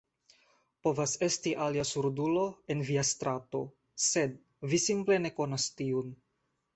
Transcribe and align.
Povas 0.85 1.11
esti 1.25 1.51
alia 1.65 1.83
surdulo 1.89 2.45
en 2.75 2.81
via 2.87 3.03
strato, 3.09 3.61
sed 4.09 4.39
vi 4.73 4.81
simple 4.85 5.19
ne 5.27 5.33
konas 5.41 5.67
tiun. 5.83 6.11